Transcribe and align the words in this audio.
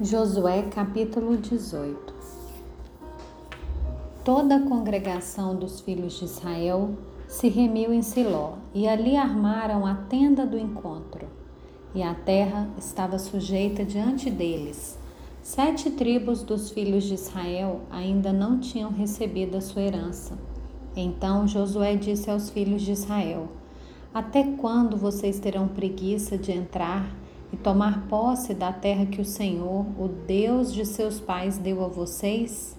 Josué 0.00 0.62
capítulo 0.70 1.36
18 1.36 2.14
Toda 4.24 4.54
a 4.54 4.62
congregação 4.62 5.56
dos 5.56 5.80
filhos 5.80 6.16
de 6.20 6.24
Israel 6.24 6.90
se 7.26 7.48
remiu 7.48 7.92
em 7.92 8.00
Siló 8.00 8.52
e 8.72 8.86
ali 8.86 9.16
armaram 9.16 9.84
a 9.84 9.96
tenda 9.96 10.46
do 10.46 10.56
encontro. 10.56 11.26
E 11.92 12.00
a 12.00 12.14
terra 12.14 12.70
estava 12.78 13.18
sujeita 13.18 13.84
diante 13.84 14.30
deles. 14.30 14.96
Sete 15.42 15.90
tribos 15.90 16.44
dos 16.44 16.70
filhos 16.70 17.02
de 17.02 17.14
Israel 17.14 17.80
ainda 17.90 18.32
não 18.32 18.60
tinham 18.60 18.92
recebido 18.92 19.56
a 19.56 19.60
sua 19.60 19.82
herança. 19.82 20.38
Então 20.94 21.44
Josué 21.48 21.96
disse 21.96 22.30
aos 22.30 22.50
filhos 22.50 22.82
de 22.82 22.92
Israel: 22.92 23.48
Até 24.14 24.44
quando 24.44 24.96
vocês 24.96 25.40
terão 25.40 25.66
preguiça 25.66 26.38
de 26.38 26.52
entrar 26.52 27.12
e 27.52 27.56
tomar 27.56 28.06
posse 28.08 28.54
da 28.54 28.72
terra 28.72 29.06
que 29.06 29.20
o 29.20 29.24
Senhor, 29.24 29.86
o 29.98 30.08
Deus 30.08 30.72
de 30.72 30.84
seus 30.84 31.20
pais, 31.20 31.58
deu 31.58 31.84
a 31.84 31.88
vocês? 31.88 32.78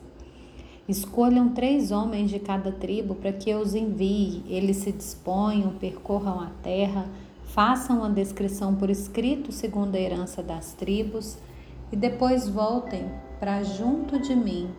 Escolham 0.88 1.50
três 1.50 1.92
homens 1.92 2.32
de 2.32 2.40
cada 2.40 2.72
tribo 2.72 3.14
para 3.14 3.32
que 3.32 3.50
eu 3.50 3.60
os 3.60 3.76
envie. 3.76 4.44
Eles 4.48 4.78
se 4.78 4.92
disponham, 4.92 5.74
percorram 5.74 6.40
a 6.40 6.50
terra, 6.64 7.08
façam 7.44 8.04
a 8.04 8.10
descrição 8.10 8.74
por 8.76 8.90
escrito 8.90 9.52
segundo 9.52 9.96
a 9.96 10.00
herança 10.00 10.42
das 10.42 10.74
tribos 10.74 11.38
e 11.92 11.96
depois 11.96 12.50
voltem 12.50 13.06
para 13.40 13.64
junto 13.64 14.20
de 14.20 14.36
mim. 14.36 14.70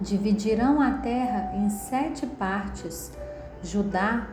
Dividirão 0.00 0.80
a 0.80 0.90
terra 0.98 1.54
em 1.56 1.70
sete 1.70 2.26
partes. 2.26 3.12
Judá 3.62 4.28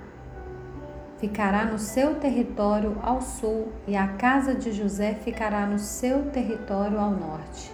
ficará 1.19 1.65
no 1.65 1.77
seu 1.77 2.15
território 2.15 2.97
ao 3.01 3.21
sul, 3.21 3.67
e 3.87 3.95
a 3.95 4.07
casa 4.07 4.55
de 4.55 4.71
José 4.71 5.13
ficará 5.13 5.65
no 5.65 5.77
seu 5.77 6.29
território 6.31 6.97
ao 6.97 7.11
norte. 7.11 7.71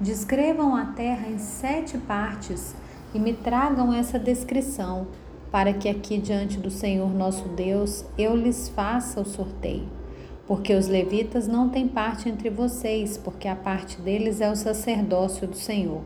Descrevam 0.00 0.74
a 0.76 0.86
terra 0.86 1.28
em 1.28 1.38
sete 1.38 1.98
partes 1.98 2.74
e 3.12 3.18
me 3.18 3.32
tragam 3.32 3.92
essa 3.92 4.18
descrição, 4.18 5.08
para 5.50 5.72
que 5.72 5.88
aqui 5.88 6.16
diante 6.16 6.58
do 6.58 6.70
Senhor 6.70 7.12
nosso 7.12 7.48
Deus 7.48 8.04
eu 8.16 8.36
lhes 8.36 8.68
faça 8.68 9.20
o 9.20 9.24
sorteio. 9.24 9.88
Porque 10.46 10.74
os 10.74 10.88
levitas 10.88 11.46
não 11.46 11.68
têm 11.68 11.86
parte 11.86 12.28
entre 12.28 12.50
vocês, 12.50 13.18
porque 13.18 13.46
a 13.46 13.56
parte 13.56 14.00
deles 14.00 14.40
é 14.40 14.50
o 14.50 14.56
sacerdócio 14.56 15.46
do 15.46 15.56
Senhor. 15.56 16.02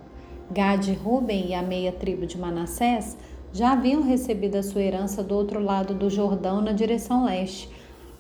Gade, 0.51 0.93
Ruben 0.93 1.49
e 1.49 1.55
a 1.55 1.63
meia 1.63 1.93
tribo 1.93 2.27
de 2.27 2.39
Manassés 2.39 3.17
já 3.55 3.71
haviam 3.71 4.03
recebido 4.03 4.57
a 4.57 4.65
sua 4.65 4.83
herança 4.83 5.23
do 5.23 5.33
outro 5.33 5.61
lado 5.61 5.95
do 5.95 6.11
Jordão, 6.11 6.61
na 6.61 6.73
direção 6.73 7.25
leste, 7.25 7.71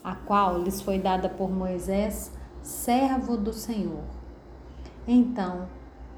a 0.02 0.14
qual 0.14 0.62
lhes 0.62 0.80
foi 0.80 0.96
dada 1.00 1.28
por 1.28 1.50
Moisés, 1.50 2.30
servo 2.62 3.36
do 3.36 3.52
Senhor. 3.52 4.04
Então 5.08 5.66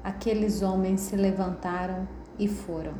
aqueles 0.03 0.61
homens 0.61 1.01
se 1.01 1.15
levantaram 1.15 2.07
e 2.37 2.47
foram. 2.47 2.93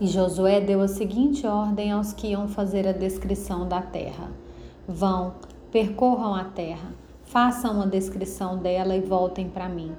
E 0.00 0.08
Josué 0.08 0.60
deu 0.60 0.80
a 0.80 0.88
seguinte 0.88 1.46
ordem 1.46 1.92
aos 1.92 2.12
que 2.12 2.26
iam 2.26 2.48
fazer 2.48 2.84
a 2.88 2.92
descrição 2.92 3.68
da 3.68 3.80
terra: 3.80 4.32
Vão, 4.88 5.34
percorram 5.70 6.34
a 6.34 6.42
terra, 6.42 6.92
façam 7.22 7.76
uma 7.76 7.86
descrição 7.86 8.58
dela 8.58 8.96
e 8.96 9.00
voltem 9.00 9.48
para 9.48 9.68
mim. 9.68 9.94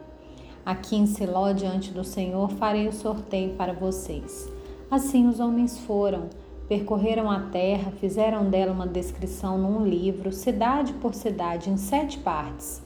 Aqui 0.68 0.98
em 0.98 1.06
Siló, 1.06 1.54
diante 1.54 1.92
do 1.92 2.04
Senhor, 2.04 2.50
farei 2.50 2.90
o 2.90 2.92
sorteio 2.92 3.54
para 3.54 3.72
vocês. 3.72 4.52
Assim 4.92 5.26
os 5.26 5.40
homens 5.40 5.80
foram, 5.80 6.24
percorreram 6.68 7.32
a 7.32 7.40
terra, 7.40 7.94
fizeram 8.02 8.50
dela 8.50 8.74
uma 8.74 8.86
descrição 8.86 9.58
num 9.58 9.88
livro, 9.88 10.30
cidade 10.34 10.92
por 10.92 11.14
cidade, 11.14 11.70
em 11.70 11.78
sete 11.78 12.18
partes, 12.18 12.82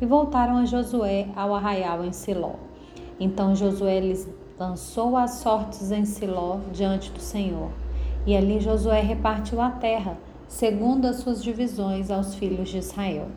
e 0.00 0.06
voltaram 0.06 0.56
a 0.56 0.64
Josué 0.64 1.28
ao 1.36 1.54
arraial 1.54 2.06
em 2.06 2.12
Siló. 2.14 2.54
Então 3.20 3.54
Josué 3.54 4.00
lhes 4.00 4.26
lançou 4.58 5.14
as 5.14 5.32
sortes 5.32 5.92
em 5.92 6.06
Siló 6.06 6.60
diante 6.72 7.10
do 7.10 7.20
Senhor. 7.20 7.68
E 8.26 8.34
ali 8.34 8.60
Josué 8.60 9.02
repartiu 9.02 9.60
a 9.60 9.72
terra, 9.72 10.16
segundo 10.48 11.04
as 11.04 11.16
suas 11.16 11.44
divisões, 11.44 12.10
aos 12.10 12.34
filhos 12.34 12.70
de 12.70 12.78
Israel. 12.78 13.28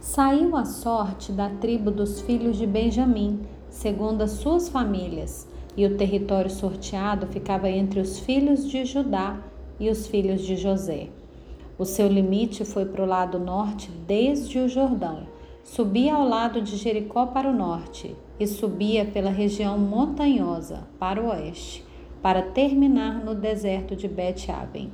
Saiu 0.00 0.56
a 0.56 0.64
sorte 0.64 1.30
da 1.30 1.50
tribo 1.50 1.90
dos 1.90 2.22
filhos 2.22 2.56
de 2.56 2.66
Benjamim, 2.66 3.40
segundo 3.68 4.22
as 4.22 4.30
suas 4.30 4.66
famílias, 4.66 5.46
e 5.76 5.84
o 5.84 5.94
território 5.98 6.50
sorteado 6.50 7.26
ficava 7.26 7.68
entre 7.68 8.00
os 8.00 8.18
filhos 8.18 8.66
de 8.66 8.86
Judá 8.86 9.38
e 9.78 9.90
os 9.90 10.06
filhos 10.06 10.40
de 10.40 10.56
José. 10.56 11.08
O 11.78 11.84
seu 11.84 12.08
limite 12.08 12.64
foi 12.64 12.86
para 12.86 13.02
o 13.02 13.06
lado 13.06 13.38
norte, 13.38 13.90
desde 14.06 14.58
o 14.58 14.70
Jordão. 14.70 15.26
Subia 15.62 16.14
ao 16.14 16.26
lado 16.26 16.62
de 16.62 16.78
Jericó 16.78 17.26
para 17.26 17.50
o 17.50 17.54
norte 17.54 18.16
e 18.38 18.46
subia 18.46 19.04
pela 19.04 19.30
região 19.30 19.78
montanhosa 19.78 20.88
para 20.98 21.22
o 21.22 21.28
oeste, 21.28 21.84
para 22.22 22.40
terminar 22.40 23.22
no 23.22 23.34
deserto 23.34 23.94
de 23.94 24.08
Bet-Aven. 24.08 24.90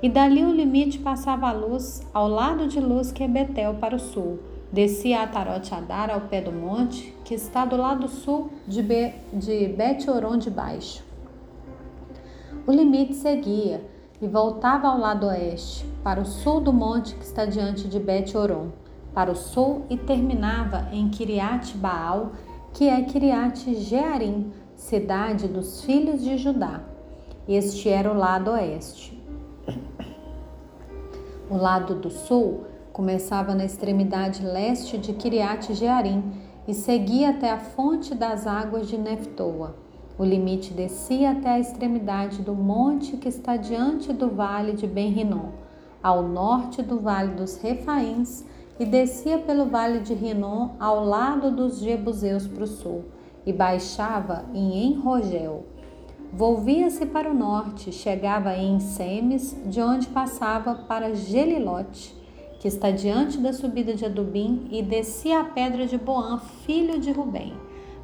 E 0.00 0.08
dali 0.08 0.44
o 0.44 0.52
limite 0.52 0.98
passava 1.00 1.48
a 1.48 1.52
luz 1.52 2.02
ao 2.14 2.28
lado 2.28 2.68
de 2.68 2.78
luz 2.78 3.10
que 3.10 3.24
é 3.24 3.28
Betel 3.28 3.74
para 3.74 3.96
o 3.96 3.98
sul. 3.98 4.38
Descia 4.70 5.22
a 5.22 5.26
Tarote 5.26 5.74
Adar 5.74 6.08
ao 6.08 6.20
pé 6.20 6.40
do 6.40 6.52
monte, 6.52 7.12
que 7.24 7.34
está 7.34 7.64
do 7.64 7.76
lado 7.76 8.06
sul 8.06 8.50
de, 8.66 8.80
Be 8.80 9.14
de 9.32 9.66
Bet-Oron 9.66 10.38
de 10.38 10.50
baixo. 10.50 11.02
O 12.64 12.70
limite 12.70 13.14
seguia 13.14 13.82
e 14.20 14.28
voltava 14.28 14.88
ao 14.88 14.98
lado 14.98 15.26
oeste, 15.26 15.84
para 16.04 16.20
o 16.20 16.24
sul 16.24 16.60
do 16.60 16.72
monte 16.72 17.14
que 17.14 17.24
está 17.24 17.44
diante 17.44 17.88
de 17.88 17.98
Bet-Oron, 17.98 18.68
para 19.12 19.32
o 19.32 19.34
sul 19.34 19.84
e 19.90 19.96
terminava 19.96 20.86
em 20.92 21.08
Kiriat 21.08 21.76
Baal, 21.76 22.32
que 22.72 22.88
é 22.88 23.02
Kiriat 23.02 23.74
Jearim, 23.74 24.52
cidade 24.76 25.48
dos 25.48 25.82
filhos 25.82 26.22
de 26.22 26.38
Judá. 26.38 26.82
Este 27.48 27.88
era 27.88 28.12
o 28.12 28.16
lado 28.16 28.52
oeste. 28.52 29.17
O 31.50 31.56
lado 31.56 31.94
do 31.94 32.10
sul 32.10 32.64
começava 32.92 33.54
na 33.54 33.64
extremidade 33.64 34.44
leste 34.44 34.98
de 34.98 35.14
Kiriat 35.14 35.72
Jearim 35.72 36.22
e 36.66 36.74
seguia 36.74 37.30
até 37.30 37.50
a 37.50 37.58
fonte 37.58 38.14
das 38.14 38.46
águas 38.46 38.86
de 38.86 38.98
Neftoa. 38.98 39.74
O 40.18 40.24
limite 40.24 40.74
descia 40.74 41.30
até 41.30 41.48
a 41.48 41.58
extremidade 41.58 42.42
do 42.42 42.54
monte 42.54 43.16
que 43.16 43.28
está 43.28 43.56
diante 43.56 44.12
do 44.12 44.28
vale 44.28 44.74
de 44.74 44.86
Ben-Rinom, 44.86 45.48
ao 46.02 46.22
norte 46.22 46.82
do 46.82 47.00
vale 47.00 47.32
dos 47.34 47.56
Refaíns, 47.56 48.44
e 48.78 48.84
descia 48.84 49.38
pelo 49.38 49.64
vale 49.64 50.00
de 50.00 50.12
Rinom 50.12 50.72
ao 50.78 51.02
lado 51.02 51.50
dos 51.50 51.78
Jebuseus 51.78 52.46
para 52.46 52.64
o 52.64 52.66
sul, 52.66 53.06
e 53.46 53.54
baixava 53.54 54.44
em 54.52 54.84
Enrogel. 54.84 55.64
Volvia-se 56.32 57.06
para 57.06 57.30
o 57.30 57.34
norte, 57.34 57.90
chegava 57.90 58.54
em 58.54 58.78
Semes, 58.80 59.56
de 59.64 59.80
onde 59.80 60.08
passava 60.08 60.74
para 60.74 61.14
Gelilote, 61.14 62.14
que 62.60 62.68
está 62.68 62.90
diante 62.90 63.38
da 63.38 63.52
subida 63.52 63.94
de 63.94 64.04
Adubim, 64.04 64.68
e 64.70 64.82
descia 64.82 65.40
a 65.40 65.44
pedra 65.44 65.86
de 65.86 65.96
Boã, 65.96 66.38
filho 66.66 67.00
de 67.00 67.10
Rubem. 67.12 67.54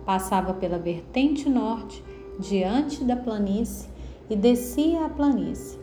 Passava 0.06 0.54
pela 0.54 0.78
vertente 0.78 1.50
norte, 1.50 2.02
diante 2.40 3.04
da 3.04 3.14
planície, 3.14 3.90
e 4.30 4.34
descia 4.34 5.04
a 5.04 5.08
planície. 5.10 5.78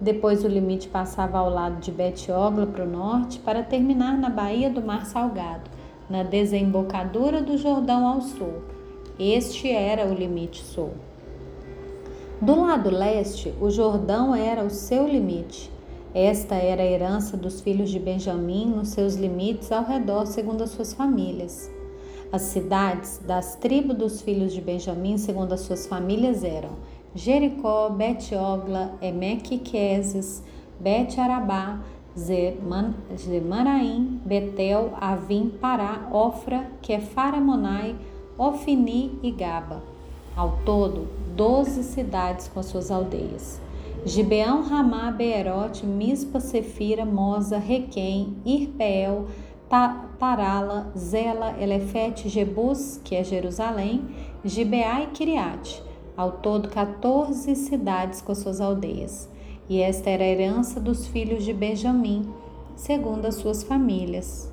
Depois 0.00 0.44
o 0.44 0.48
limite 0.48 0.88
passava 0.88 1.38
ao 1.38 1.48
lado 1.48 1.80
de 1.80 1.92
Bet-Ogla 1.92 2.66
para 2.66 2.84
o 2.84 2.90
norte, 2.90 3.38
para 3.38 3.62
terminar 3.62 4.18
na 4.18 4.28
baía 4.28 4.68
do 4.68 4.82
Mar 4.82 5.06
Salgado, 5.06 5.70
na 6.10 6.24
desembocadura 6.24 7.40
do 7.40 7.56
Jordão 7.56 8.04
ao 8.04 8.20
sul. 8.20 8.62
Este 9.16 9.70
era 9.70 10.06
o 10.06 10.12
limite 10.12 10.60
sul. 10.60 10.90
Do 12.40 12.60
lado 12.60 12.90
leste, 12.90 13.54
o 13.60 13.70
Jordão 13.70 14.34
era 14.34 14.64
o 14.64 14.70
seu 14.70 15.06
limite. 15.06 15.70
Esta 16.12 16.56
era 16.56 16.82
a 16.82 16.86
herança 16.86 17.36
dos 17.36 17.60
filhos 17.60 17.90
de 17.90 17.98
Benjamim 17.98 18.66
nos 18.66 18.88
seus 18.88 19.14
limites 19.14 19.70
ao 19.70 19.84
redor, 19.84 20.26
segundo 20.26 20.62
as 20.62 20.70
suas 20.70 20.92
famílias. 20.92 21.70
As 22.32 22.42
cidades 22.42 23.20
das 23.24 23.54
tribos 23.54 23.96
dos 23.96 24.20
filhos 24.20 24.52
de 24.52 24.60
Benjamim, 24.60 25.16
segundo 25.16 25.52
as 25.52 25.60
suas 25.60 25.86
famílias, 25.86 26.42
eram 26.42 26.70
Jericó, 27.14 27.88
Bet-Ogla, 27.90 28.94
Emeque 29.00 29.58
Queses, 29.58 30.42
Bet-Arabá, 30.80 31.80
Zemaraim, 32.16 34.20
Betel, 34.24 34.92
Avim, 35.00 35.50
Pará, 35.60 36.08
Ofra, 36.12 36.66
Kefaramonai, 36.82 37.94
Ofini 38.36 39.18
e 39.22 39.30
Gaba. 39.30 39.93
Ao 40.36 40.58
todo, 40.64 41.06
doze 41.36 41.84
cidades 41.84 42.48
com 42.48 42.58
as 42.58 42.66
suas 42.66 42.90
aldeias. 42.90 43.60
Gibeão, 44.04 44.62
Ramá, 44.62 45.10
Beerote, 45.10 45.86
Mispa, 45.86 46.40
Sefira, 46.40 47.04
Moza, 47.04 47.56
Requém, 47.56 48.36
Irpeel, 48.44 49.28
Tarala, 50.18 50.92
Zela, 50.96 51.54
Elefete, 51.60 52.28
Jebus, 52.28 53.00
que 53.02 53.14
é 53.14 53.22
Jerusalém, 53.22 54.04
Gibeá 54.44 55.02
e 55.02 55.06
Kiriate. 55.06 55.82
Ao 56.16 56.32
todo, 56.32 56.68
14 56.68 57.54
cidades 57.56 58.20
com 58.20 58.34
suas 58.34 58.60
aldeias. 58.60 59.28
E 59.68 59.80
esta 59.80 60.10
era 60.10 60.22
a 60.22 60.26
herança 60.26 60.78
dos 60.78 61.06
filhos 61.06 61.44
de 61.44 61.52
Benjamim, 61.52 62.28
segundo 62.76 63.26
as 63.26 63.36
suas 63.36 63.62
famílias. 63.62 64.52